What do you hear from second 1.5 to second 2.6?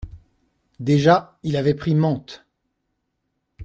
avait pris Mantes.